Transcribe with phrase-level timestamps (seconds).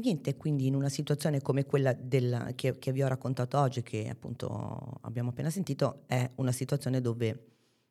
[0.00, 4.08] Niente, quindi in una situazione come quella della, che, che, vi ho raccontato oggi, che
[4.08, 7.46] appunto abbiamo appena sentito, è una situazione dove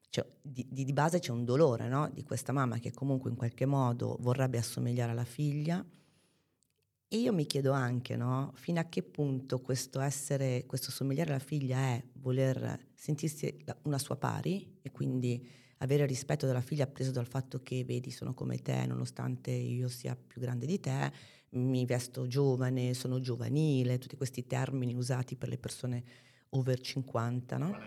[0.09, 2.09] cioè, di, di, base c'è un dolore no?
[2.13, 5.85] di questa mamma che comunque in qualche modo vorrebbe assomigliare alla figlia.
[7.09, 8.51] E io mi chiedo anche no?
[8.55, 14.15] fino a che punto questo essere, questo somigliare alla figlia è voler sentirsi una sua
[14.15, 15.45] pari e quindi
[15.79, 20.15] avere rispetto della figlia preso dal fatto che, vedi, sono come te, nonostante io sia
[20.15, 21.11] più grande di te,
[21.51, 26.03] mi vesto giovane, sono giovanile, tutti questi termini usati per le persone
[26.49, 27.77] over 50, no?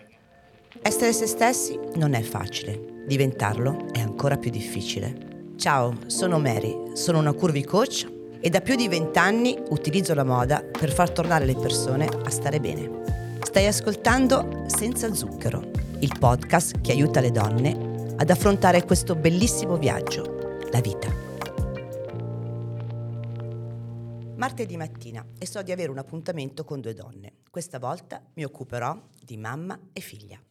[0.83, 5.55] Essere se stessi non è facile, diventarlo è ancora più difficile.
[5.57, 10.63] Ciao, sono Mary, sono una curvy coach e da più di vent'anni utilizzo la moda
[10.63, 13.39] per far tornare le persone a stare bene.
[13.43, 20.59] Stai ascoltando Senza Zucchero, il podcast che aiuta le donne ad affrontare questo bellissimo viaggio,
[20.71, 21.30] la vita.
[24.41, 27.41] Martedì mattina e so di avere un appuntamento con due donne.
[27.51, 30.43] Questa volta mi occuperò di mamma e figlia.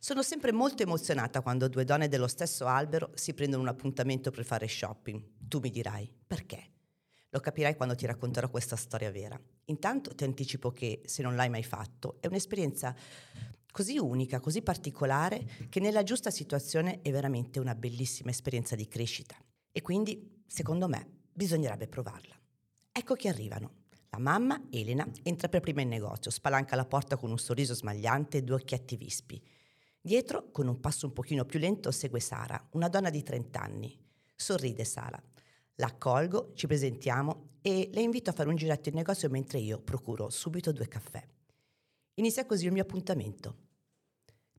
[0.00, 4.44] Sono sempre molto emozionata quando due donne dello stesso albero si prendono un appuntamento per
[4.44, 5.22] fare shopping.
[5.38, 6.72] Tu mi dirai perché?
[7.28, 9.40] Lo capirai quando ti racconterò questa storia vera.
[9.66, 12.92] Intanto ti anticipo che, se non l'hai mai fatto, è un'esperienza
[13.70, 19.36] così unica, così particolare, che nella giusta situazione è veramente una bellissima esperienza di crescita.
[19.70, 22.37] E quindi, secondo me, bisognerebbe provarla.
[22.92, 23.86] Ecco che arrivano.
[24.10, 28.38] La mamma, Elena, entra per prima in negozio, spalanca la porta con un sorriso smagliante
[28.38, 29.40] e due occhietti vispi.
[30.00, 33.98] Dietro, con un passo un pochino più lento, segue Sara, una donna di 30 anni.
[34.34, 35.22] Sorride Sara.
[35.76, 39.78] La accolgo, ci presentiamo e le invito a fare un giretto in negozio mentre io
[39.80, 41.24] procuro subito due caffè.
[42.14, 43.56] Inizia così il mio appuntamento.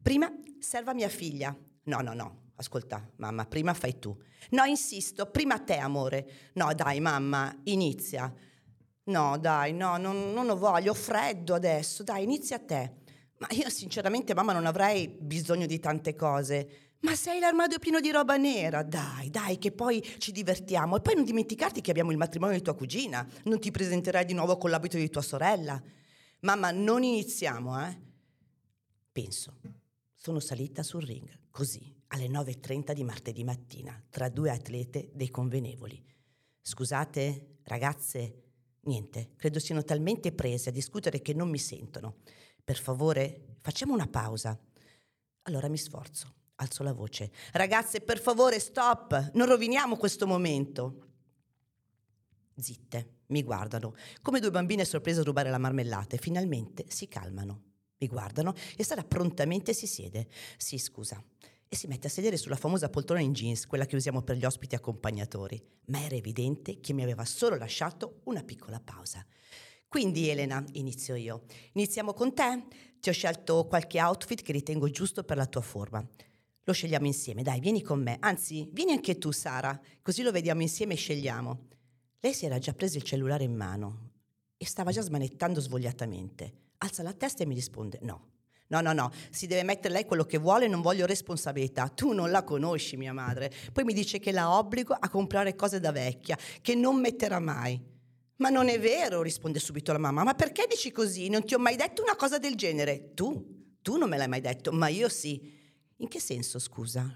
[0.02, 1.58] Prima serva mia figlia.
[1.84, 4.14] No, no, no, Ascolta, mamma, prima fai tu.
[4.50, 6.52] No, insisto, prima te, amore.
[6.56, 8.34] No, dai, mamma, inizia.
[9.06, 12.04] No, dai, no, non, non lo voglio, ho freddo adesso.
[12.04, 12.98] Dai, inizia te.
[13.38, 16.98] Ma io sinceramente, mamma, non avrei bisogno di tante cose.
[17.00, 20.98] Ma sei l'armadio pieno di roba nera, dai, dai, che poi ci divertiamo.
[20.98, 23.26] E poi non dimenticarti che abbiamo il matrimonio di tua cugina.
[23.46, 25.82] Non ti presenterai di nuovo con l'abito di tua sorella.
[26.42, 27.98] Mamma, non iniziamo, eh?
[29.14, 29.56] Penso.
[30.14, 36.04] Sono salita sul ring, così, alle 9.30 di martedì mattina, tra due atlete dei convenevoli.
[36.62, 38.44] Scusate, ragazze,
[38.82, 42.18] niente, credo siano talmente prese a discutere che non mi sentono.
[42.64, 44.60] Per favore, facciamo una pausa.
[45.44, 47.32] Allora mi sforzo, alzo la voce.
[47.52, 51.08] Ragazze, per favore, stop, non roviniamo questo momento.
[52.56, 57.64] Zitte, mi guardano, come due bambine sorprese a rubare la marmellata e finalmente si calmano.
[58.00, 60.28] Mi guardano e Sara prontamente si siede.
[60.58, 61.22] Sì, scusa,
[61.70, 64.44] e si mette a sedere sulla famosa poltrona in jeans, quella che usiamo per gli
[64.44, 69.24] ospiti accompagnatori, ma era evidente che mi aveva solo lasciato una piccola pausa.
[69.88, 71.44] Quindi Elena, inizio io.
[71.74, 72.66] Iniziamo con te.
[73.00, 76.06] Ti ho scelto qualche outfit che ritengo giusto per la tua forma.
[76.64, 78.18] Lo scegliamo insieme, dai, vieni con me.
[78.20, 81.68] Anzi, vieni anche tu, Sara, così lo vediamo insieme e scegliamo.
[82.20, 84.12] Lei si era già preso il cellulare in mano
[84.58, 86.54] e stava già smanettando svogliatamente.
[86.80, 88.39] Alza la testa e mi risponde no.
[88.70, 91.88] No, no, no, si deve mettere lei quello che vuole, non voglio responsabilità.
[91.88, 93.52] Tu non la conosci, mia madre.
[93.74, 97.82] Poi mi dice che la obbligo a comprare cose da vecchia, che non metterà mai.
[98.38, 100.24] Ma non è vero, risponde subito la mamma.
[100.24, 101.30] Ma perché dici così?
[101.30, 103.16] Non ti ho mai detto una cosa del genere.
[103.16, 105.58] Tu, tu non me l'hai mai detto, ma io sì.
[105.98, 107.12] In che senso, scusa?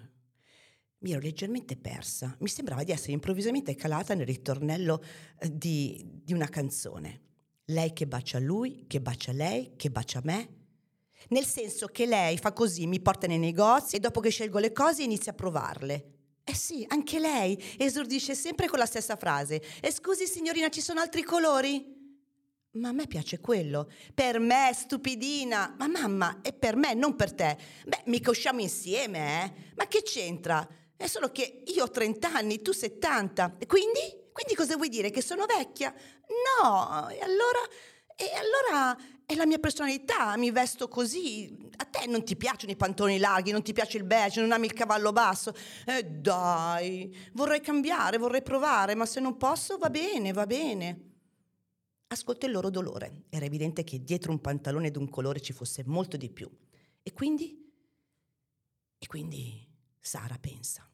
[0.98, 2.36] Mi ero leggermente persa.
[2.40, 5.04] Mi sembrava di essere improvvisamente calata nel ritornello
[5.40, 7.22] eh, di, di una canzone.
[7.66, 10.62] Lei che bacia lui, che bacia lei, che bacia me
[11.30, 14.72] nel senso che lei fa così, mi porta nei negozi e dopo che scelgo le
[14.72, 16.14] cose inizia a provarle.
[16.44, 19.62] Eh sì, anche lei esordisce sempre con la stessa frase.
[19.80, 22.02] E scusi signorina, ci sono altri colori?
[22.74, 23.90] Ma a me piace quello.
[24.14, 25.76] Per me, stupidina.
[25.78, 27.58] Ma mamma, è per me, non per te.
[27.86, 29.72] Beh, mica usciamo insieme, eh?
[29.76, 30.68] Ma che c'entra?
[30.98, 33.56] È solo che io ho 30 anni, tu 70.
[33.60, 34.00] E quindi?
[34.34, 35.12] Quindi cosa vuoi dire?
[35.12, 35.94] Che sono vecchia?
[36.62, 37.60] No, e allora...
[38.16, 41.70] E allora è la mia personalità, mi vesto così.
[41.78, 44.66] A te non ti piacciono i pantaloni larghi, non ti piace il beige, non ami
[44.66, 45.54] il cavallo basso.
[45.86, 51.12] Eh dai, vorrei cambiare, vorrei provare, ma se non posso va bene, va bene.
[52.08, 53.24] Ascolto il loro dolore.
[53.30, 56.50] Era evidente che dietro un pantalone di un colore ci fosse molto di più.
[57.02, 57.60] E quindi?
[59.00, 59.68] E quindi
[60.00, 60.88] Sara pensa.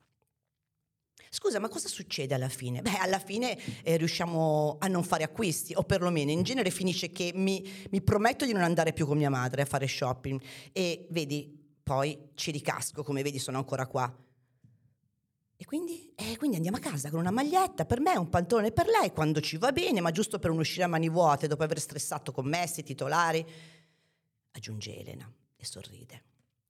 [1.32, 2.82] Scusa, ma cosa succede alla fine?
[2.82, 7.32] Beh, alla fine eh, riusciamo a non fare acquisti, o perlomeno in genere finisce che
[7.36, 10.42] mi, mi prometto di non andare più con mia madre a fare shopping.
[10.72, 14.12] E vedi, poi ci ricasco, come vedi sono ancora qua.
[15.62, 18.88] E quindi, eh, quindi andiamo a casa con una maglietta per me, un pantalone per
[18.88, 21.80] lei, quando ci va bene, ma giusto per non uscire a mani vuote dopo aver
[21.80, 23.46] stressato commessi, titolari.
[24.52, 26.24] Aggiunge Elena e sorride.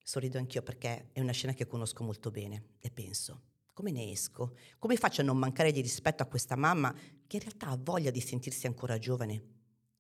[0.03, 3.41] Sorrido anch'io perché è una scena che conosco molto bene e penso,
[3.79, 4.57] come ne esco?
[4.77, 6.93] Come faccio a non mancare di rispetto a questa mamma
[7.25, 9.41] che in realtà ha voglia di sentirsi ancora giovane?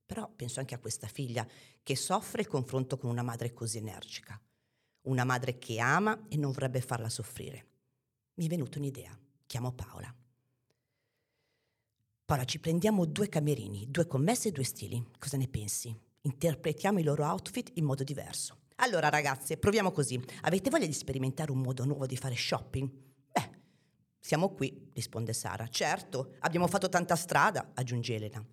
[0.05, 1.47] Però penso anche a questa figlia
[1.81, 4.37] che soffre il confronto con una madre così energica.
[5.03, 7.67] Una madre che ama e non vorrebbe farla soffrire.
[8.33, 9.17] Mi è venuta un'idea.
[9.45, 10.13] Chiamo Paola.
[12.25, 15.01] Paola, ci prendiamo due camerini, due commesse e due stili.
[15.17, 15.97] Cosa ne pensi?
[16.23, 18.57] Interpretiamo i loro outfit in modo diverso.
[18.81, 20.21] Allora ragazze, proviamo così.
[20.41, 23.07] Avete voglia di sperimentare un modo nuovo di fare shopping?
[24.29, 25.67] Siamo qui, risponde Sara.
[25.69, 28.45] Certo, abbiamo fatto tanta strada, aggiunge Elena.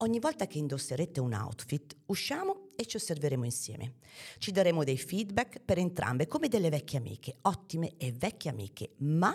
[0.00, 3.94] Ogni volta che indosserete un outfit, usciamo e ci osserveremo insieme.
[4.36, 9.34] Ci daremo dei feedback per entrambe, come delle vecchie amiche, ottime e vecchie amiche, ma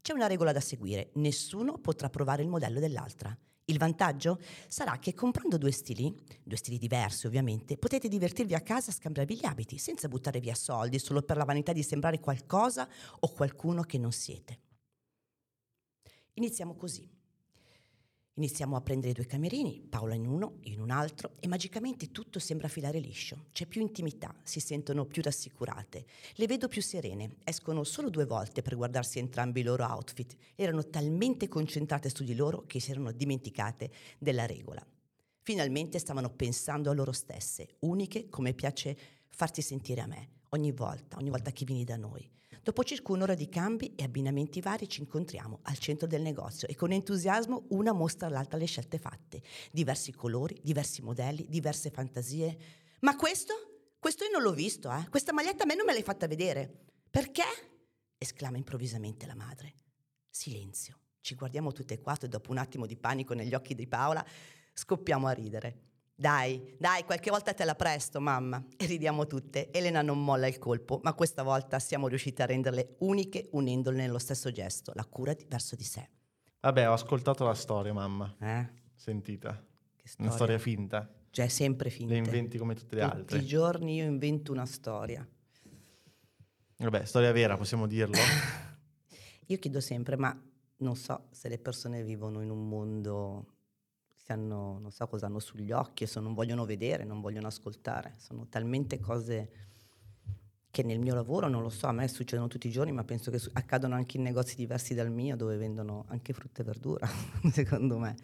[0.00, 3.32] c'è una regola da seguire, nessuno potrà provare il modello dell'altra.
[3.66, 8.90] Il vantaggio sarà che comprando due stili, due stili diversi ovviamente, potete divertirvi a casa
[8.90, 12.88] a scambiarvi gli abiti senza buttare via soldi solo per la vanità di sembrare qualcosa
[13.20, 14.61] o qualcuno che non siete.
[16.34, 17.06] Iniziamo così.
[18.34, 22.38] Iniziamo a prendere due camerini, Paola in uno, io in un altro, e magicamente tutto
[22.38, 23.44] sembra filare liscio.
[23.52, 26.06] C'è più intimità, si sentono più rassicurate.
[26.36, 30.34] Le vedo più serene, escono solo due volte per guardarsi entrambi i loro outfit.
[30.54, 34.82] Erano talmente concentrate su di loro che si erano dimenticate della regola.
[35.42, 38.96] Finalmente stavano pensando a loro stesse, uniche come piace
[39.28, 42.26] farti sentire a me, ogni volta, ogni volta che vieni da noi.
[42.62, 46.76] Dopo circa un'ora di cambi e abbinamenti vari ci incontriamo al centro del negozio e
[46.76, 49.42] con entusiasmo una mostra all'altra le scelte fatte.
[49.72, 52.56] Diversi colori, diversi modelli, diverse fantasie.
[53.00, 53.52] Ma questo?
[53.98, 55.08] Questo io non l'ho visto, eh?
[55.08, 56.84] Questa maglietta a me non me l'hai fatta vedere.
[57.10, 57.42] Perché?
[58.16, 59.74] esclama improvvisamente la madre.
[60.30, 60.98] Silenzio.
[61.20, 64.24] Ci guardiamo tutte e quattro e dopo un attimo di panico negli occhi di Paola
[64.72, 65.91] scoppiamo a ridere.
[66.22, 68.64] Dai, dai, qualche volta te la presto, mamma.
[68.76, 69.72] E ridiamo tutte.
[69.72, 74.20] Elena non molla il colpo, ma questa volta siamo riusciti a renderle uniche unendole nello
[74.20, 76.08] stesso gesto, la cura di, verso di sé.
[76.60, 78.36] Vabbè, ho ascoltato la storia, mamma.
[78.38, 78.68] Eh?
[78.94, 79.50] Sentita.
[80.04, 80.26] Storia.
[80.26, 81.12] Una storia finta.
[81.28, 82.12] Cioè, sempre finta.
[82.12, 83.38] Le inventi come tutte le Tutti altre.
[83.38, 85.28] i giorni io invento una storia.
[86.76, 88.14] Vabbè, storia vera, possiamo dirlo.
[89.46, 90.40] Io chiedo sempre, ma
[90.78, 93.46] non so se le persone vivono in un mondo
[94.32, 98.14] che hanno, non so cosa hanno sugli occhi se non vogliono vedere, non vogliono ascoltare.
[98.18, 99.50] Sono talmente cose
[100.70, 103.30] che nel mio lavoro, non lo so, a me succedono tutti i giorni, ma penso
[103.30, 107.06] che su- accadono anche in negozi diversi dal mio dove vendono anche frutta e verdura.
[107.52, 108.16] Secondo me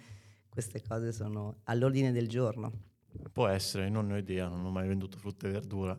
[0.49, 2.73] queste cose sono all'ordine del giorno.
[3.33, 5.99] Può essere, non ne ho idea, non ho mai venduto frutta e verdura.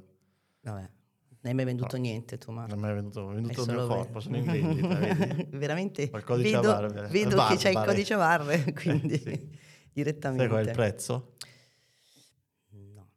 [0.62, 2.02] Vabbè, non hai mai venduto No.
[2.02, 2.74] niente tu, Marco.
[2.76, 4.88] Non ho mai venduto, ho venduto Hai il mio corpo, sono in vendita?
[5.58, 7.08] Veramente codice vedo, a barre.
[7.10, 7.56] vedo Barbare.
[7.56, 9.58] che c'hai il codice a barre, quindi Sì.
[9.94, 10.44] Direttamente.
[10.44, 11.36] Sai qual è il prezzo?
[12.70, 13.10] No.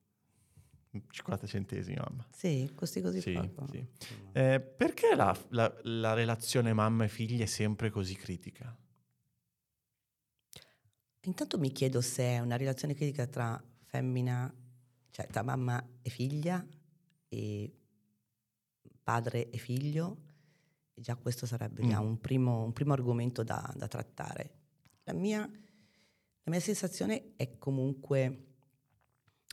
[1.11, 2.27] 50 centesimi, mamma.
[2.31, 3.67] Sì, costi così Sì, poco.
[3.71, 3.87] sì.
[4.33, 8.77] Eh, perché la, la- la relazione mamma e figlia è sempre così critica?
[11.25, 14.53] Intanto mi chiedo se è una relazione critica tra femmina,
[15.11, 16.65] cioè tra mamma e figlia
[17.29, 17.73] e
[19.03, 20.31] padre e figlio.
[20.95, 22.07] Già questo sarebbe già Mm.
[22.07, 24.51] un, primo, un primo argomento da, da trattare.
[25.05, 25.49] La mia,
[26.45, 28.47] la mia sensazione è comunque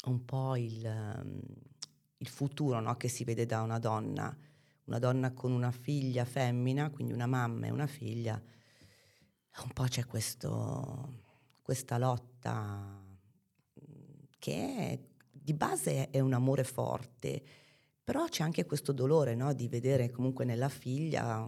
[0.05, 1.39] un po' il, ehm,
[2.17, 2.95] il futuro no?
[2.95, 4.35] che si vede da una donna,
[4.85, 8.41] una donna con una figlia femmina, quindi una mamma e una figlia.
[9.61, 11.21] Un po' c'è questo,
[11.61, 13.03] questa lotta
[13.73, 13.81] mh,
[14.39, 14.99] che è-
[15.31, 17.43] di base è un amore forte,
[18.03, 19.53] però c'è anche questo dolore no?
[19.53, 21.47] di vedere comunque nella figlia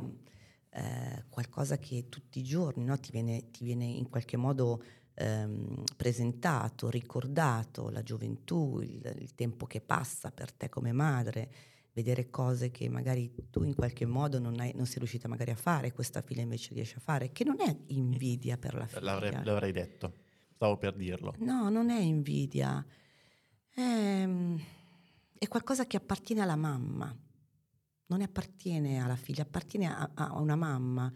[0.70, 3.00] eh, qualcosa che tutti i giorni no?
[3.00, 4.84] ti, viene, ti viene in qualche modo
[5.16, 11.52] ehm, presentato, ricordato, la gioventù, il, il tempo che passa per te come madre,
[11.94, 15.56] vedere cose che magari tu in qualche modo non, hai- non sei riuscita magari a
[15.56, 19.02] fare, questa figlia invece riesce a fare, che non è invidia per la figlia.
[19.02, 20.14] L'avrei, l'avrei detto,
[20.56, 21.36] stavo per dirlo.
[21.40, 22.86] No, non è invidia,
[23.70, 24.28] è,
[25.38, 27.16] è qualcosa che appartiene alla mamma,
[28.08, 31.12] non ne appartiene alla figlia, appartiene a, a una mamma.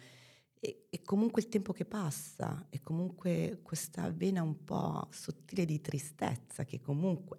[0.65, 5.79] E, e comunque il tempo che passa, e comunque questa vena un po' sottile di
[5.79, 7.37] tristezza che comunque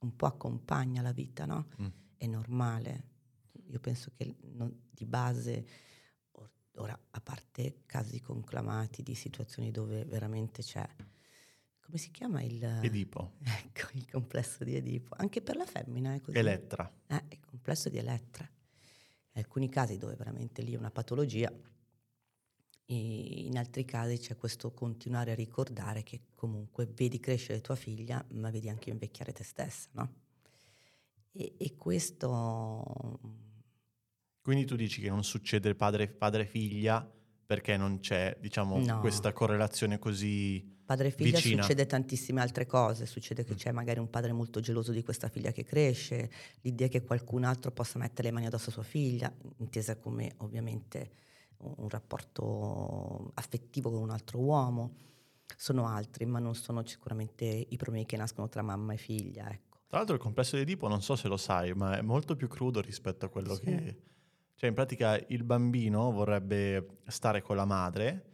[0.00, 1.68] un po' accompagna la vita, no?
[1.80, 1.86] Mm.
[2.16, 3.10] È normale.
[3.68, 5.64] Io penso che non- di base,
[6.32, 10.84] or- ora, a parte casi conclamati di situazioni dove veramente c'è,
[11.78, 12.60] come si chiama il...
[12.82, 15.14] Edipo, Ecco, il complesso di Edipo.
[15.16, 16.36] Anche per la femmina è così.
[16.38, 16.92] Elettra.
[17.06, 18.44] Eh, il complesso di Elettra.
[19.36, 21.52] In alcuni casi dove veramente lì è una patologia,
[22.86, 28.50] in altri casi c'è questo continuare a ricordare che comunque vedi crescere tua figlia, ma
[28.50, 30.12] vedi anche invecchiare te stessa, no?
[31.32, 33.20] E, e questo...
[34.42, 37.10] Quindi tu dici che non succede padre, padre-figlia
[37.46, 39.00] perché non c'è, diciamo, no.
[39.00, 41.62] questa correlazione così padre e figlia vicina.
[41.62, 43.56] succede tantissime altre cose, succede che mm.
[43.56, 47.70] c'è magari un padre molto geloso di questa figlia che cresce, l'idea che qualcun altro
[47.70, 51.12] possa mettere le mani addosso a sua figlia, intesa come ovviamente
[51.58, 54.94] un rapporto affettivo con un altro uomo,
[55.56, 59.50] sono altri, ma non sono sicuramente i problemi che nascono tra mamma e figlia.
[59.50, 59.78] Ecco.
[59.86, 62.48] Tra l'altro il complesso di Edipo, non so se lo sai, ma è molto più
[62.48, 63.62] crudo rispetto a quello sì.
[63.62, 63.98] che...
[64.56, 68.24] Cioè in pratica il bambino vorrebbe stare con la madre,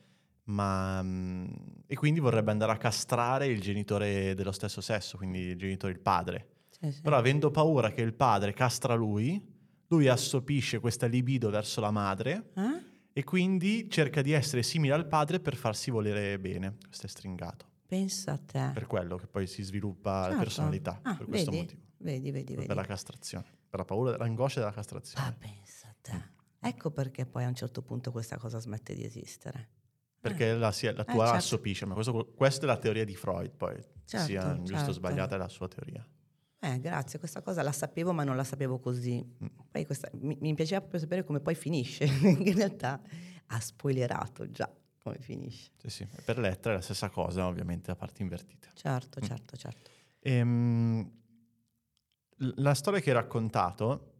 [0.44, 1.02] ma...
[1.02, 1.48] Mm,
[1.86, 6.00] e quindi vorrebbe andare a castrare il genitore dello stesso sesso, quindi il genitore, il
[6.00, 6.48] padre.
[6.70, 7.00] Sì, sì.
[7.00, 9.42] Però avendo paura che il padre castra lui,
[9.88, 12.52] lui assopisce questa libido verso la madre.
[12.54, 12.89] Eh?
[13.20, 16.78] E quindi cerca di essere simile al padre per farsi volere bene.
[16.86, 17.66] Questo è stringato.
[17.86, 18.70] Pensa a te.
[18.72, 20.36] Per quello che poi si sviluppa certo.
[20.36, 21.82] la personalità, ah, per questo vedi, motivo.
[21.98, 22.66] Vedi, vedi, vedi.
[22.66, 25.26] Per la castrazione, per la paura, l'angoscia della castrazione.
[25.26, 26.22] Ah, pensa a te.
[26.60, 29.68] Ecco perché poi a un certo punto questa cosa smette di esistere.
[30.18, 30.56] Perché eh.
[30.56, 31.30] la, la, tua eh, certo.
[31.34, 33.74] assopisce, ma questo, questa è la teoria di Freud, poi
[34.06, 34.56] certo, sia certo.
[34.62, 34.92] giusto o certo.
[34.92, 36.06] sbagliata è la sua teoria.
[36.62, 39.24] Eh, grazie, questa cosa la sapevo ma non la sapevo così.
[39.70, 42.04] Poi questa, mi, mi, piaceva proprio sapere come poi finisce.
[42.22, 43.00] In realtà
[43.46, 44.70] ha spoilerato già
[45.02, 45.70] come finisce.
[45.78, 46.08] Sì, sì.
[46.24, 48.72] Per lettera è la stessa cosa, ovviamente, a parte invertite.
[48.74, 49.26] Certo, mm.
[49.26, 49.90] certo, certo.
[50.20, 51.10] Ehm,
[52.36, 54.12] la storia che hai raccontato,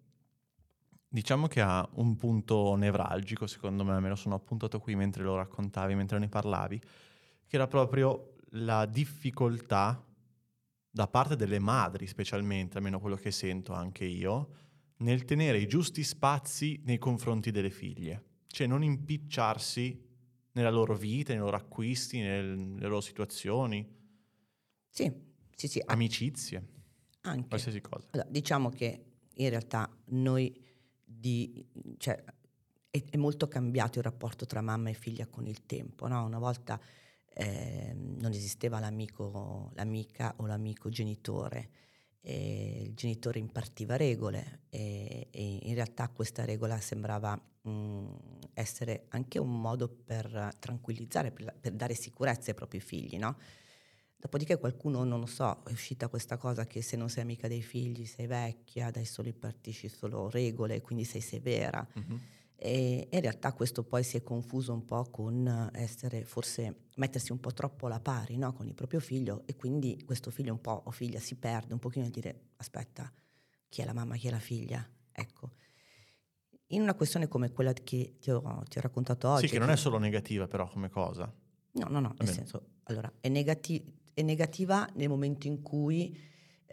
[1.07, 5.37] diciamo che ha un punto nevralgico, secondo me, me lo sono appuntato qui mentre lo
[5.37, 6.79] raccontavi, mentre ne parlavi,
[7.47, 10.03] che era proprio la difficoltà
[10.91, 14.55] da parte delle madri specialmente, almeno quello che sento anche io,
[14.99, 20.09] nel tenere i giusti spazi nei confronti delle figlie, cioè non impicciarsi
[20.53, 23.89] nella loro vita, nei loro acquisti, nel, nelle loro situazioni.
[24.89, 25.11] Sì,
[25.55, 25.83] sì, sì.
[25.87, 26.67] Amicizie.
[27.23, 27.49] Anche.
[27.49, 28.09] Qualsiasi cosa.
[28.11, 29.05] Allora, diciamo che
[29.35, 30.53] in realtà noi
[31.05, 31.65] di,
[31.99, 32.23] cioè,
[32.91, 36.25] è, è, molto cambiato il rapporto tra mamma e figlia con il tempo, no?
[36.25, 36.81] Una volta
[37.41, 41.71] eh, non esisteva l'amico, l'amica o l'amico genitore.
[42.23, 48.15] E il genitore impartiva regole e, e, in realtà questa regola sembrava mh,
[48.53, 53.39] essere anche un modo per tranquillizzare, per, per, dare sicurezza ai propri figli, no?
[54.19, 57.63] Dopodiché qualcuno, non lo so, è uscita questa cosa che se non sei amica dei
[57.63, 61.87] figli sei vecchia, dai solo impartisci solo regole, quindi sei severa.
[61.99, 62.19] Mm-hmm.
[62.63, 67.41] E in realtà questo poi si è confuso un po' con essere, forse mettersi un
[67.41, 68.53] po' troppo alla pari no?
[68.53, 71.79] con il proprio figlio e quindi questo figlio un po' o figlia si perde un
[71.79, 73.11] pochino a dire aspetta,
[73.67, 74.87] chi è la mamma, chi è la figlia?
[75.11, 75.53] Ecco.
[76.73, 79.47] In una questione come quella che ti ho, ti ho raccontato oggi...
[79.47, 81.33] Sì, che non è solo negativa però come cosa.
[81.73, 86.15] No, no, no, nel senso, allora, è, negati- è negativa nel momento in cui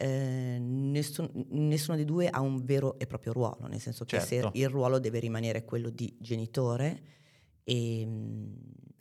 [0.00, 4.52] eh, nessun, nessuno dei due ha un vero e proprio ruolo, nel senso che certo.
[4.54, 7.02] il ruolo deve rimanere quello di genitore
[7.64, 8.54] e mh, mm,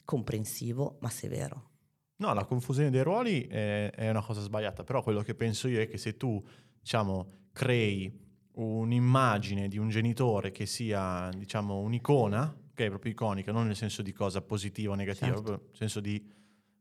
[0.04, 1.70] comprensivo ma severo.
[2.16, 5.82] No, la confusione dei ruoli è, è, una cosa sbagliata, però quello che penso io
[5.82, 6.44] è che se tu,
[6.80, 13.68] diciamo, crei un'immagine di un genitore che sia, diciamo, un'icona, che è proprio iconica, non
[13.68, 15.42] nel senso di cosa positiva o negativa, certo.
[15.44, 16.28] proprio nel senso di...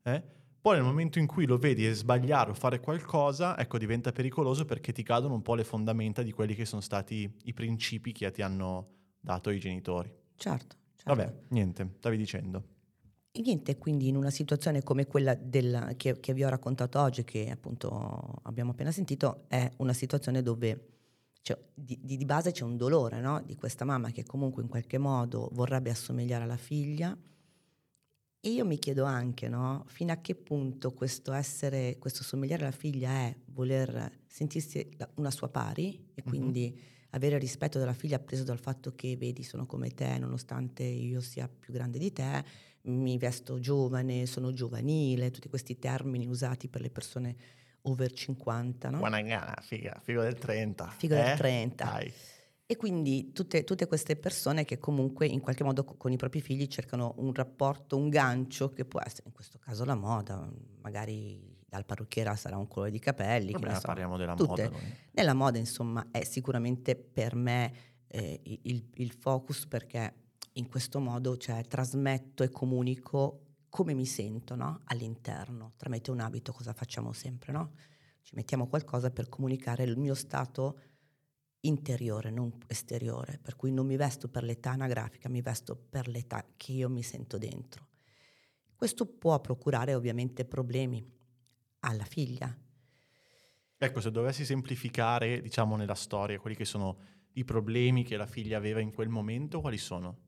[0.04, 0.22] Eh,
[0.66, 4.90] poi nel momento in cui lo vedi sbagliare o fare qualcosa, ecco, diventa pericoloso perché
[4.90, 8.42] ti cadono un po' le fondamenta di quelli che sono stati i principi che ti
[8.42, 8.88] hanno
[9.20, 10.12] dato i genitori.
[10.34, 10.76] Certo.
[10.96, 11.14] certo.
[11.14, 12.64] Vabbè, niente, stavi dicendo.
[13.30, 17.22] E niente, quindi in una situazione come quella del, che, che vi ho raccontato oggi,
[17.22, 20.88] che appunto abbiamo appena sentito, è una situazione dove
[21.42, 23.40] cioè, di, di, base c'è un dolore no?
[23.40, 27.16] di questa mamma che comunque in qualche modo vorrebbe assomigliare alla figlia
[28.46, 32.70] e io mi chiedo anche, no, fino a che punto questo essere, questo somigliare alla
[32.70, 36.84] figlia è voler sentirsi una sua pari e quindi mm-hmm.
[37.10, 41.48] avere rispetto della figlia preso dal fatto che, vedi, sono come te, nonostante io sia
[41.48, 42.44] più grande di te,
[42.82, 47.36] mi vesto giovane, sono giovanile, tutti questi termini usati per le persone
[47.82, 48.98] over 50, no?
[48.98, 50.86] Guanagana, figa, figo del 30.
[50.98, 51.22] Figo eh?
[51.22, 51.84] del 30.
[51.84, 52.12] Dai.
[52.68, 56.66] E quindi tutte, tutte, queste persone che comunque in qualche modo con i propri figli
[56.66, 61.84] cercano un rapporto, un gancio che può essere in questo caso la moda, magari dal
[61.84, 63.52] parrucchiera sarà un colore di capelli.
[63.52, 64.64] Vabbè, so, parliamo della tutte.
[64.64, 64.68] moda.
[64.68, 64.94] Noi.
[65.12, 67.72] Nella moda insomma è sicuramente per me
[68.08, 70.14] eh, il, il, focus perché
[70.52, 74.80] in questo modo cioè, trasmetto e comunico come mi sento no?
[74.86, 77.72] all'interno, tramite un abito cosa facciamo sempre, no?
[78.22, 80.80] Ci mettiamo qualcosa per comunicare il mio stato
[81.66, 86.44] interiore, non esteriore, per cui non mi vesto per l'età anagrafica, mi vesto per l'età
[86.56, 87.88] che io mi sento dentro.
[88.74, 91.04] Questo può procurare ovviamente problemi
[91.80, 92.54] alla figlia.
[93.78, 96.98] Ecco, se dovessi semplificare, diciamo, nella storia quelli che sono
[97.32, 100.24] i problemi che la figlia aveva in quel momento, quali sono?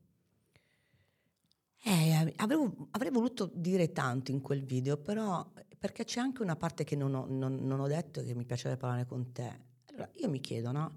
[1.83, 6.83] Eh, avevo, avrei voluto dire tanto in quel video, però perché c'è anche una parte
[6.83, 9.67] che non ho, non, non ho detto e che mi piacerebbe parlare con te.
[9.85, 10.93] Allora, io mi chiedo, no?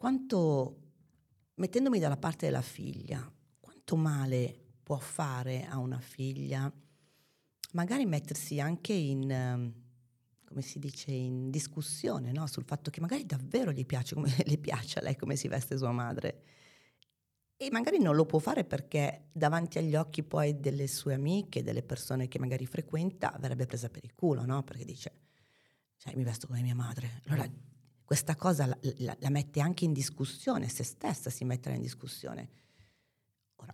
[0.00, 0.76] Quanto,
[1.56, 3.30] mettendomi dalla parte della figlia,
[3.60, 6.72] quanto male può fare a una figlia
[7.72, 9.74] magari mettersi anche in, ehm,
[10.46, 12.46] come si dice, in discussione no?
[12.46, 15.76] sul fatto che magari davvero gli piace, come, le piace a lei come si veste
[15.76, 16.44] sua madre.
[17.58, 21.82] E magari non lo può fare perché davanti agli occhi poi delle sue amiche, delle
[21.82, 24.62] persone che magari frequenta, verrebbe presa per il culo, no?
[24.62, 25.12] Perché dice,
[25.98, 27.20] cioè, mi vesto come mia madre.
[27.26, 27.68] Allora
[28.10, 32.48] questa cosa la, la, la, mette anche in discussione, se stessa si mette in discussione.
[33.54, 33.72] Ora,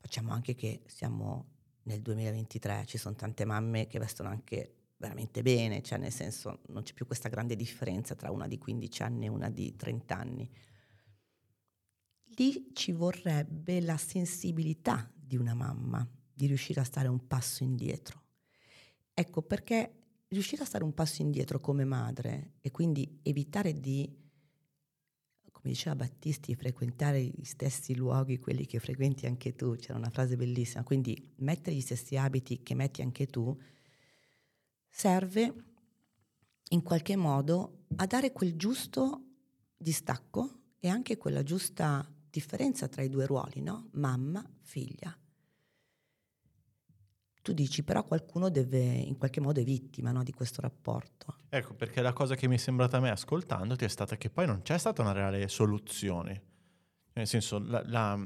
[0.00, 1.50] facciamo anche che siamo
[1.84, 6.82] nel 2023, ci sono tante mamme che vestono anche veramente bene, cioè nel senso non
[6.82, 10.50] c'è più questa grande differenza tra una di 15 anni e una di 30 anni.
[12.38, 18.20] Lì ci vorrebbe la sensibilità di una mamma, di riuscire a stare un passo indietro.
[19.14, 24.10] Ecco perché riuscire a stare un passo indietro come madre e quindi evitare di,
[25.52, 30.36] come diceva Battisti, frequentare gli stessi luoghi, quelli che frequenti anche tu, c'era una frase
[30.36, 33.56] bellissima, quindi mettere gli stessi abiti che metti anche tu,
[34.88, 35.54] serve
[36.70, 39.22] in qualche modo a dare quel giusto
[39.76, 43.88] distacco e anche quella giusta differenza tra i due ruoli, no?
[43.92, 45.16] Mamma, figlia
[47.46, 51.36] tu dici però qualcuno deve in qualche modo è vittima no, di questo rapporto.
[51.48, 54.46] Ecco, perché la cosa che mi è sembrata a me ascoltandoti è stata che poi
[54.46, 56.42] non c'è stata una reale soluzione.
[57.12, 58.20] Nel senso, la, la,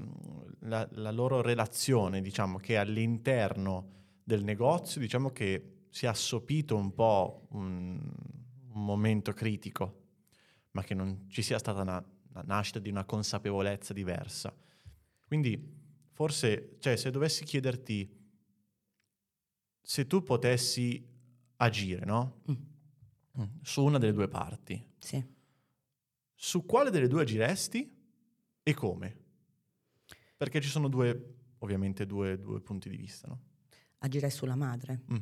[0.60, 3.90] la, la loro relazione, diciamo, che all'interno
[4.24, 8.00] del negozio, diciamo che si è assopito un po' un,
[8.72, 10.04] un momento critico,
[10.71, 14.50] ma che non ci sia stata una, una nascita di una consapevolezza diversa.
[15.26, 15.62] Quindi,
[16.10, 18.20] forse, cioè, se dovessi chiederti
[19.80, 21.06] se tu potessi
[21.56, 22.43] agire, no?
[22.50, 22.54] Mm.
[23.40, 23.45] mm.
[23.62, 24.82] Su una delle due parti.
[24.99, 25.25] Sì.
[26.34, 27.99] Su quale delle due agiresti
[28.62, 29.19] e come?
[30.36, 33.40] Perché ci sono due, ovviamente, due, due punti di vista, no?
[33.99, 35.02] Agirei sulla madre.
[35.12, 35.16] Mm.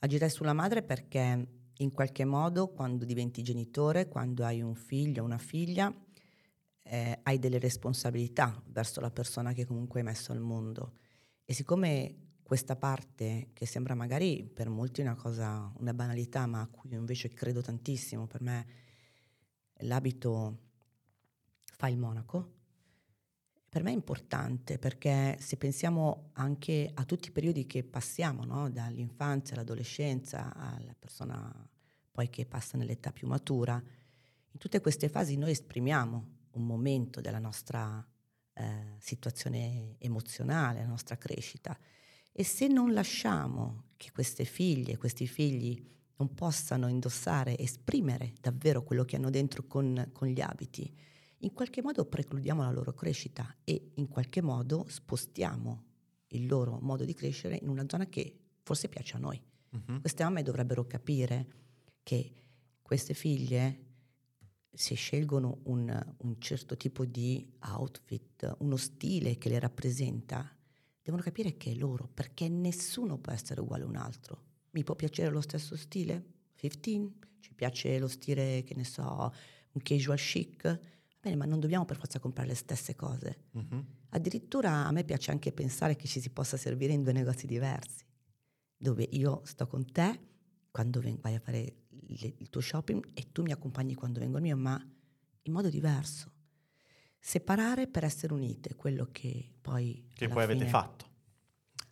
[0.00, 1.48] Agirei sulla madre perché
[1.80, 5.94] in qualche modo quando diventi genitore, quando hai un figlio o una figlia,
[6.82, 10.94] eh, hai delle responsabilità verso la persona che comunque hai messo al mondo.
[11.44, 16.66] E siccome questa parte che sembra magari per molti una cosa, una banalità, ma a
[16.66, 18.66] cui io invece credo tantissimo, per me
[19.80, 20.58] l'abito
[21.76, 22.54] fa il monaco,
[23.68, 28.70] per me è importante perché se pensiamo anche a tutti i periodi che passiamo, no?
[28.70, 31.68] dall'infanzia all'adolescenza alla persona
[32.10, 37.40] poi che passa nell'età più matura, in tutte queste fasi noi esprimiamo un momento della
[37.40, 38.02] nostra
[38.54, 41.78] eh, situazione emozionale, la nostra crescita.
[42.32, 45.84] E se non lasciamo che queste figlie, questi figli
[46.16, 50.92] non possano indossare, esprimere davvero quello che hanno dentro con, con gli abiti,
[51.38, 55.84] in qualche modo precludiamo la loro crescita e in qualche modo spostiamo
[56.28, 59.40] il loro modo di crescere in una zona che forse piace a noi.
[59.70, 60.00] Uh-huh.
[60.00, 61.46] Queste mamme dovrebbero capire
[62.02, 62.32] che
[62.82, 63.84] queste figlie,
[64.72, 70.56] se scelgono un, un certo tipo di outfit, uno stile che le rappresenta,
[71.08, 74.42] devono capire che è loro, perché nessuno può essere uguale a un altro.
[74.72, 76.22] Mi può piacere lo stesso stile?
[76.58, 77.14] 15?
[77.40, 79.32] Ci piace lo stile, che ne so,
[79.72, 80.78] un casual chic?
[81.18, 83.44] Bene, ma non dobbiamo per forza comprare le stesse cose.
[83.52, 83.82] Uh-huh.
[84.10, 88.04] Addirittura a me piace anche pensare che ci si possa servire in due negozi diversi,
[88.76, 90.20] dove io sto con te
[90.70, 94.42] quando vai a fare il, il tuo shopping e tu mi accompagni quando vengo al
[94.42, 94.78] mio, ma
[95.42, 96.32] in modo diverso
[97.28, 100.08] separare per essere unite, quello che poi...
[100.14, 101.06] Che poi avete fatto.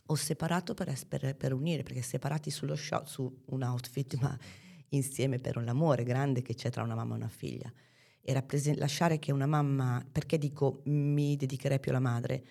[0.07, 4.35] Ho separato per, essere, per unire, perché separati sullo show, su un outfit, ma
[4.91, 7.71] insieme per un amore grande che c'è tra una mamma e una figlia.
[8.23, 12.43] E rappresen- lasciare che una mamma, perché dico mi dedicherei più alla madre?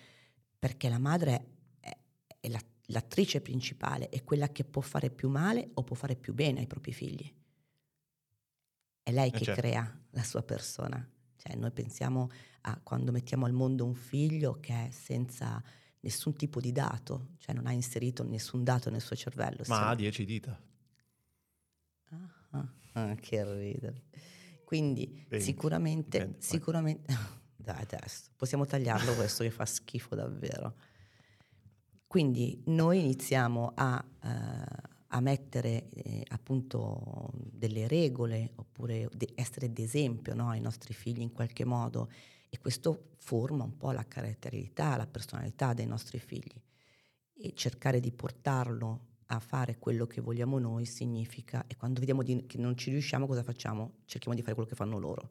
[0.56, 1.46] Perché la madre
[1.80, 1.96] è,
[2.38, 6.34] è la, l'attrice principale, è quella che può fare più male o può fare più
[6.34, 7.34] bene ai propri figli.
[9.02, 9.60] È lei eh che certo.
[9.60, 11.10] crea la sua persona.
[11.46, 12.30] Cioè, noi pensiamo
[12.62, 15.62] a quando mettiamo al mondo un figlio che è senza
[16.00, 19.62] nessun tipo di dato, cioè non ha inserito nessun dato nel suo cervello.
[19.68, 20.60] Ma ha dieci dita.
[22.50, 24.02] Ah, ah, che ridere.
[24.64, 27.16] Quindi 20, sicuramente, dipende, sicuramente,
[27.54, 30.74] dai adesso, possiamo tagliarlo questo che fa schifo davvero.
[32.08, 40.34] Quindi noi iniziamo a, eh, a mettere eh, appunto delle regole oppure de- essere d'esempio
[40.34, 42.10] no, ai nostri figli in qualche modo
[42.48, 46.60] e questo forma un po' la caratterialità, la personalità dei nostri figli
[47.34, 52.46] e cercare di portarlo a fare quello che vogliamo noi significa e quando vediamo di-
[52.46, 53.98] che non ci riusciamo cosa facciamo?
[54.04, 55.30] Cerchiamo di fare quello che fanno loro.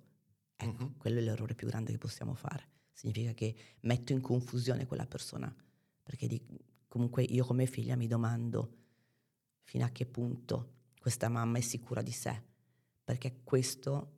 [0.57, 0.97] Ecco, Mhm.
[0.97, 2.69] quello è l'errore più grande che possiamo fare.
[2.91, 5.53] Significa che metto in confusione quella persona
[6.03, 6.41] perché di-
[6.87, 8.83] comunque io come figlia mi domando
[9.65, 12.41] fino a che punto questa mamma è sicura di sé,
[13.03, 14.11] perché questo,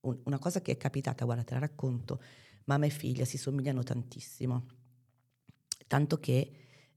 [0.00, 2.22] un- una cosa che è capitata, guarda te la racconto,
[2.64, 4.66] mamma e figlia si somigliano tantissimo,
[5.86, 6.52] tanto che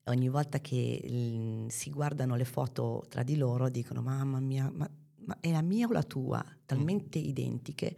[0.06, 4.90] ogni volta che mm, si guardano le foto tra di loro dicono mamma mia, ma,
[5.26, 6.46] ma è la mia o la tua?
[6.66, 7.98] Talmente identiche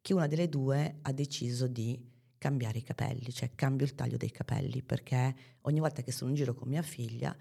[0.00, 1.98] che una delle due ha deciso di
[2.36, 6.36] cambiare i capelli, cioè cambio il taglio dei capelli, perché ogni volta che sono in
[6.36, 7.34] giro con mia figlia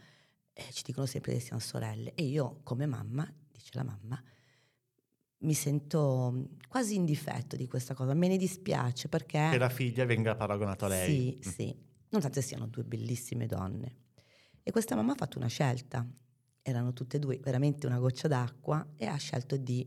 [0.54, 4.22] eh, ci dicono sempre che siamo sorelle e io come mamma, dice la mamma,
[5.40, 9.50] mi sento mm, quasi in difetto di questa cosa, me ne dispiace perché...
[9.52, 11.38] Che la figlia venga paragonata a lei.
[11.42, 11.52] Sì, Mm.
[11.52, 11.76] sì,
[12.10, 13.98] nonostante siano due bellissime donne.
[14.64, 16.08] E questa mamma ha fatto una scelta,
[16.62, 19.86] erano tutte e due veramente una goccia d'acqua e ha scelto di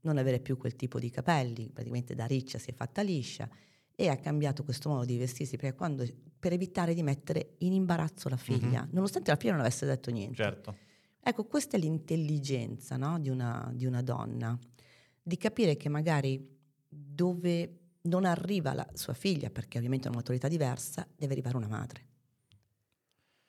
[0.00, 3.48] non avere più quel tipo di capelli, praticamente da riccia si è fatta liscia
[3.94, 6.04] e ha cambiato questo modo di vestirsi perché quando,
[6.46, 8.90] per evitare di mettere in imbarazzo la figlia, Mhm.
[8.92, 10.36] nonostante la figlia non avesse detto niente.
[10.36, 10.76] Certo.
[11.20, 14.56] Ecco, questa è l'intelligenza no, di, una, di una donna,
[15.20, 16.40] di capire che magari
[16.88, 21.66] dove non arriva la sua figlia, perché ovviamente ha una maturità diversa, deve arrivare una
[21.66, 22.06] madre.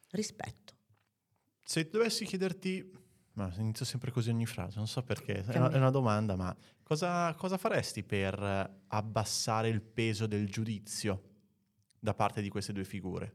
[0.09, 0.73] Rispetto.
[1.61, 2.91] Se dovessi chiederti,
[3.33, 6.55] ma inizio sempre così ogni frase, non so perché, è una, è una domanda, ma
[6.81, 11.21] cosa, cosa faresti per abbassare il peso del giudizio
[11.99, 13.33] da parte di queste due figure?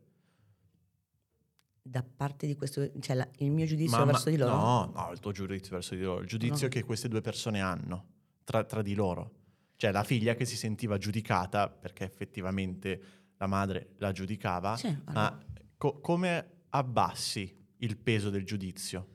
[1.85, 4.55] Da parte di questo, cioè la- il mio giudizio Mamma- verso di loro.
[4.55, 6.73] No, no, il tuo giudizio verso di loro, il giudizio No.
[6.73, 8.07] che queste due persone hanno
[8.45, 9.41] tra, tra di loro.
[9.77, 13.03] Cioè la figlia che si sentiva giudicata perché effettivamente
[13.37, 15.45] la madre la giudicava, Sì, allora- ma
[15.77, 19.09] co- come abbassi il peso del giudizio?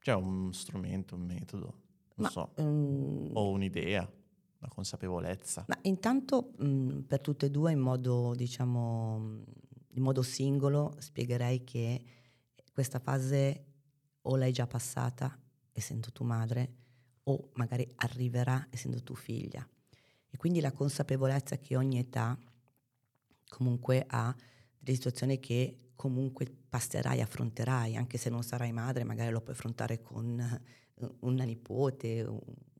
[0.00, 1.64] C'è un strumento, un metodo,
[2.16, 4.06] non Ma, so, mm, o un'idea,
[4.62, 5.64] una consapevolezza.
[5.68, 9.44] Ma intanto mh, per tutte e due in modo, diciamo, mh,
[9.94, 12.02] in modo singolo spiegherei che
[12.72, 13.64] questa fase
[14.22, 15.36] o l'hai già passata
[15.72, 16.74] essendo tu madre
[17.24, 19.66] o magari arriverà essendo tu figlia.
[20.30, 22.38] E quindi la consapevolezza che ogni età
[23.48, 24.34] comunque ha
[24.78, 30.00] delle situazioni che comunque passerai, affronterai, anche se non sarai madre, magari lo puoi affrontare
[30.00, 32.26] con eh, una nipote,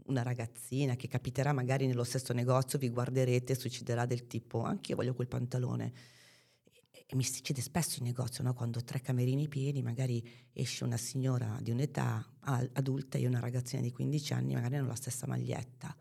[0.06, 4.90] una ragazzina che capiterà magari nello stesso negozio, vi guarderete e succederà del tipo, anche
[4.90, 5.92] io voglio quel pantalone.
[6.90, 8.54] E, e mi succede spesso in negozio, no?
[8.54, 13.82] quando ho tre camerini pieni, magari esce una signora di un'età adulta e una ragazzina
[13.82, 15.94] di 15 anni, magari hanno la stessa maglietta.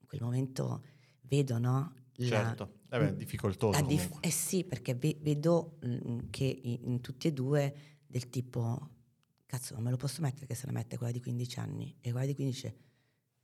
[0.00, 0.84] In quel momento
[1.22, 1.94] vedo, no?
[2.16, 7.00] La- certo, eh beh, difficoltoso dif- eh sì, perché ve- vedo mm, che in, in
[7.00, 7.74] tutti e due
[8.06, 8.90] del tipo,
[9.46, 12.10] cazzo, non me lo posso mettere che se la mette quella di 15 anni e
[12.10, 12.76] quella di 15 dice,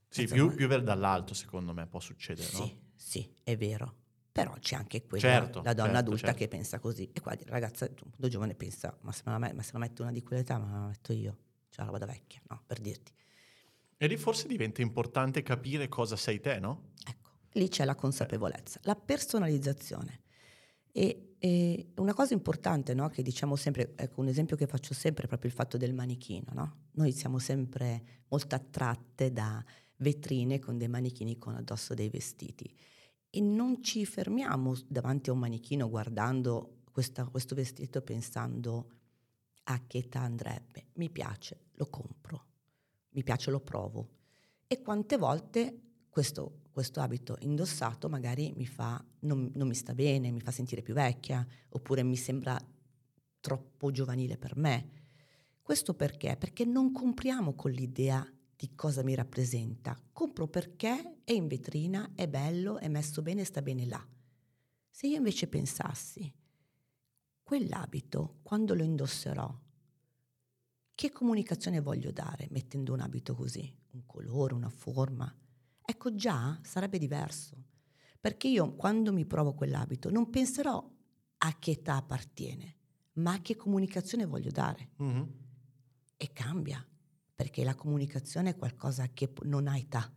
[0.09, 2.65] Sì, più, più dall'alto secondo me può succedere, no?
[2.65, 3.95] Sì, sì, è vero.
[4.33, 6.39] Però c'è anche quella, Certo, la donna certo, adulta certo.
[6.39, 7.11] che pensa così.
[7.13, 10.03] E qua la ragazza, punto giovane, pensa, ma se, me la, ma se la mette
[10.03, 11.37] una di quell'età, ma la metto io.
[11.69, 12.63] Cioè, la roba da vecchia, no?
[12.65, 13.13] Per dirti.
[13.97, 16.93] E lì forse diventa importante capire cosa sei te, no?
[17.05, 20.23] Ecco, lì c'è la consapevolezza, la personalizzazione.
[20.93, 25.25] E, e una cosa importante, no, che diciamo sempre, ecco, un esempio che faccio sempre
[25.25, 26.77] è proprio il fatto del manichino, no?
[26.93, 29.65] Noi siamo sempre molto attratte da
[29.99, 32.75] vetrine con dei manichini con addosso dei vestiti
[33.31, 38.91] e non ci fermiamo davanti a un manichino guardando questa- questo vestito pensando
[39.65, 40.87] a che età andrebbe.
[40.95, 42.47] Mi piace, lo compro,
[43.11, 44.09] mi piace, lo provo.
[44.67, 50.31] E quante volte questo, questo abito indossato magari mi fa, non, non mi sta bene,
[50.31, 52.59] mi fa sentire più vecchia, oppure mi sembra
[53.41, 54.91] troppo giovanile per me.
[55.63, 56.37] Questo perché?
[56.37, 58.27] Perché non compriamo con l'idea
[58.59, 59.97] di cosa mi rappresenta.
[60.13, 64.05] Compro perché è in vetrina, è bello, è messo bene, sta bene là.
[64.91, 66.35] Se io invece pensassi,
[67.45, 69.57] quell'abito, quando lo indosserò,
[70.93, 73.73] che comunicazione voglio dare mettendo un abito così?
[73.93, 75.33] Un colore, una forma?
[75.81, 77.65] Ecco già sarebbe diverso.
[78.21, 80.85] Perché io quando mi provo quell'abito non penserò
[81.39, 82.75] a che età appartiene,
[83.15, 84.91] ma a che comunicazione voglio dare.
[84.97, 85.33] Mhm.
[86.17, 86.85] E cambia,
[87.39, 90.13] perché la comunicazione è qualcosa che non ha età.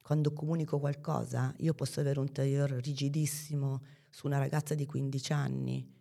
[0.00, 5.94] quando comunico qualcosa, io posso avere un tailleur rigidissimo su una ragazza di 15 anni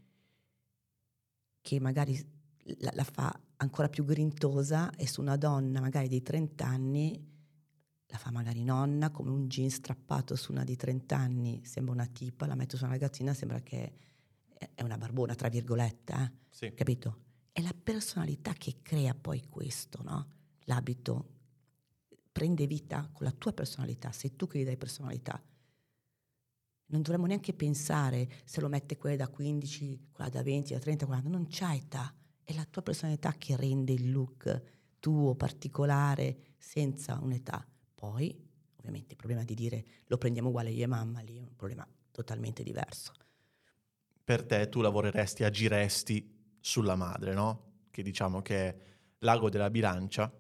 [1.60, 2.18] che magari
[2.78, 7.28] la, la fa ancora più grintosa e su una donna magari di 30 anni
[8.06, 12.06] la fa magari nonna, come un jeans strappato su una di 30 anni, sembra una
[12.06, 13.94] tipa, la metto su una ragazzina, sembra che
[14.74, 16.32] è una barbona, tra virgolette, eh?
[16.50, 16.74] Sì.
[16.74, 17.28] capito?
[17.60, 20.28] È la personalità che crea poi questo, no?
[20.60, 21.28] L'abito
[22.32, 25.44] prende vita con la tua personalità, sei tu che gli dai personalità.
[26.86, 31.06] Non dovremmo neanche pensare se lo mette quella da 15, quella da 20, da 30,
[31.06, 34.62] 40, non c'ha età, è la tua personalità che rende il look
[35.02, 37.68] tuo particolare senza un'età.
[37.94, 38.42] Poi,
[38.78, 41.86] ovviamente, il problema di dire lo prendiamo uguale io e mamma lì è un problema
[42.10, 43.12] totalmente diverso.
[44.24, 47.72] Per te tu lavoreresti, agiresti sulla madre, no?
[47.92, 48.76] Che diciamo che è
[49.20, 50.32] l'ago della bilancia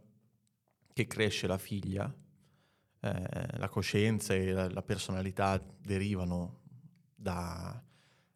[0.93, 2.13] che cresce la figlia,
[3.01, 4.81] eh, la coscienza e la, la
[5.81, 6.61] derivano
[7.15, 7.81] da,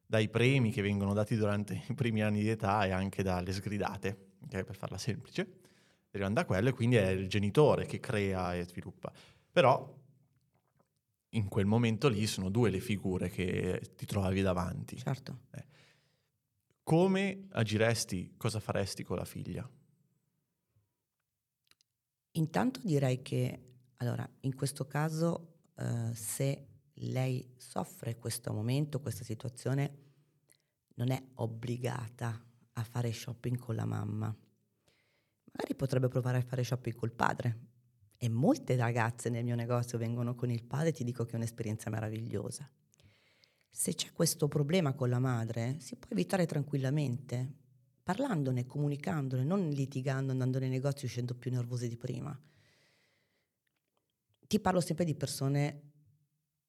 [0.05, 4.31] dai premi che vengono dati durante i primi anni di età e anche dalle sgridate,
[4.43, 5.59] okay, per farla semplice,
[6.09, 9.11] derivano da quello e quindi è il genitore che crea e sviluppa.
[9.51, 10.01] Però
[11.29, 14.97] in quel momento lì sono due le figure che ti trovavi davanti.
[14.97, 15.39] Certo.
[15.51, 15.65] Eh.
[16.83, 19.67] Come agiresti, cosa faresti con la figlia?
[22.31, 29.97] Intanto direi che, allora, in questo caso, eh, se lei soffre questo momento, questa situazione,
[30.95, 32.43] non è obbligata
[32.73, 34.35] a fare shopping con la mamma.
[35.53, 37.71] Magari potrebbe provare a fare shopping col padre.
[38.17, 41.35] E molte ragazze nel mio negozio vengono con il padre e ti dico che è
[41.35, 42.69] un'esperienza meravigliosa.
[43.75, 47.55] Se c'è questo problema con la madre, si può evitare tranquillamente
[48.03, 52.39] parlandone, comunicandone, non litigando, andando nei negozi, uscendo più nervose di prima.
[54.45, 55.91] Ti parlo sempre di persone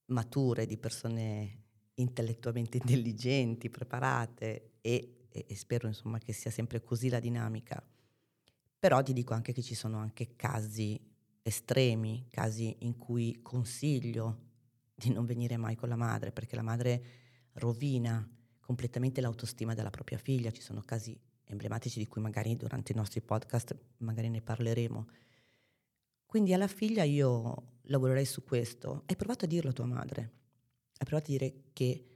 [0.07, 1.65] mature, di persone
[1.97, 7.87] intellettualmente intelligenti, preparate e, e, e spero insomma che sia sempre così la dinamica.
[8.79, 10.99] Però ti dico anche che ci sono anche casi
[11.43, 14.44] estremi, casi in cui consiglio
[14.95, 17.05] di non venire mai con la madre, perché la madre
[17.55, 18.27] rovina
[18.61, 20.51] completamente l'autostima della propria figlia.
[20.51, 25.09] Ci sono casi emblematici di cui magari durante i nostri podcast magari ne parleremo.
[26.27, 29.03] Quindi alla figlia io lavorerei su questo.
[29.07, 30.21] Hai provato a dirlo a tua madre?
[30.97, 32.09] Hai provato a dire che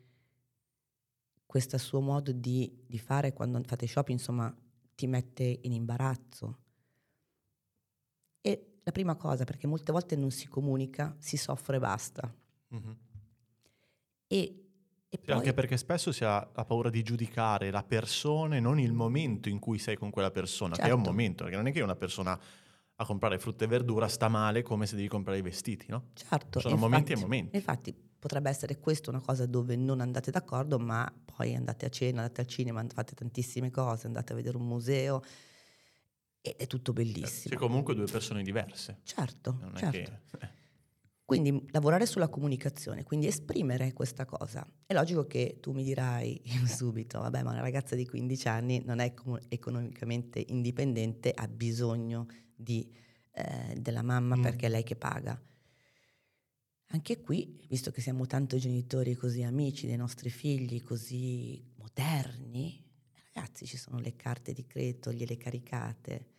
[1.46, 4.54] questo suo modo di, di fare quando fate shopping, insomma,
[4.94, 6.58] ti mette in imbarazzo?
[8.40, 12.34] E la prima cosa, perché molte volte non si comunica, si soffre e basta.
[12.74, 12.92] Mm-hmm.
[14.26, 14.68] E
[15.10, 15.34] e sì, poi...
[15.36, 19.48] Anche perché spesso si ha la paura di giudicare la persona e non il momento
[19.48, 20.82] in cui sei con quella persona, certo.
[20.82, 21.10] che è un certo.
[21.10, 22.38] momento, perché non è che una persona
[23.00, 26.10] a comprare frutta e verdura sta male come se devi comprare i vestiti, no?
[26.12, 26.60] Certo.
[26.60, 27.56] Sono infatti, momenti e momenti.
[27.56, 32.22] Infatti potrebbe essere questa una cosa dove non andate d'accordo, ma poi andate a cena,
[32.22, 35.22] andate al cinema, fate tantissime cose, andate a vedere un museo
[36.40, 37.54] e è tutto bellissimo.
[37.54, 38.98] C'è comunque due persone diverse.
[39.04, 40.36] Certo, non certo.
[40.36, 40.66] Che...
[41.28, 44.66] Quindi lavorare sulla comunicazione, quindi esprimere questa cosa.
[44.86, 48.98] È logico che tu mi dirai subito, vabbè, ma una ragazza di 15 anni non
[49.00, 49.12] è
[49.50, 52.90] economicamente indipendente, ha bisogno di,
[53.32, 54.40] eh, della mamma mm.
[54.40, 55.38] perché è lei che paga.
[56.92, 62.82] Anche qui, visto che siamo tanto genitori così amici dei nostri figli, così moderni,
[63.34, 66.37] ragazzi, ci sono le carte di credito, gliele caricate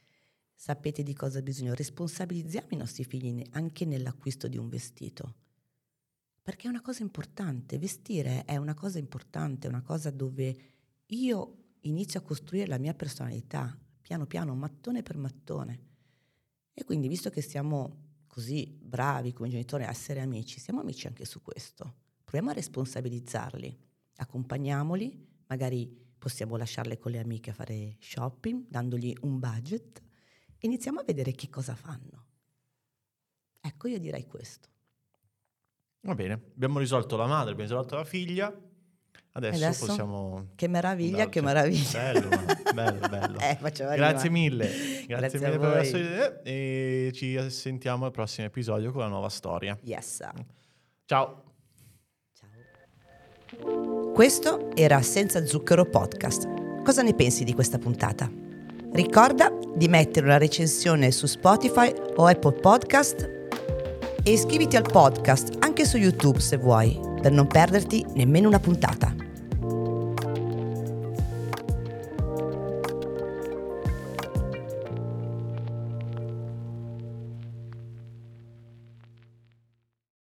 [0.60, 5.36] sapete di cosa bisogna, responsabilizziamo i nostri figli anche nell'acquisto di un vestito.
[6.42, 10.58] Perché è una cosa importante, vestire è una cosa importante, è una cosa dove
[11.06, 15.80] io inizio a costruire la mia personalità, piano piano, mattone per mattone.
[16.74, 21.24] E quindi, visto che siamo così bravi come genitori a essere amici, siamo amici anche
[21.24, 21.94] su questo.
[22.26, 23.80] Proviamo a responsabilizzarli,
[24.18, 30.08] accompagniamoli, magari possiamo lasciarle con le amiche a fare shopping, dandogli un budget
[30.60, 32.26] iniziamo a vedere che cosa fanno.
[33.62, 34.68] Ecco, io direi questo.
[36.02, 38.68] Va bene, abbiamo risolto la madre, abbiamo risolto la figlia.
[39.32, 40.48] Adesso, Adesso possiamo...
[40.56, 42.12] Che meraviglia, che meraviglia.
[42.12, 42.30] Bello,
[42.74, 43.40] bello, bello.
[43.40, 43.58] eh,
[43.96, 44.66] Grazie mille.
[45.08, 49.30] Grazie, Grazie mille per essere idea e ci sentiamo al prossimo episodio con la nuova
[49.30, 49.78] storia.
[49.84, 50.26] Yes.
[51.06, 51.44] Ciao.
[52.34, 54.12] Ciao.
[54.14, 56.82] Questo era Senza Zucchero Podcast.
[56.84, 58.49] Cosa ne pensi di questa puntata?
[58.92, 63.30] Ricorda di mettere una recensione su Spotify o Apple Podcast
[64.24, 69.14] e iscriviti al podcast anche su YouTube se vuoi, per non perderti nemmeno una puntata.